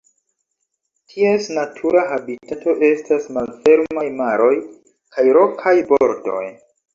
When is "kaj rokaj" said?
5.19-5.77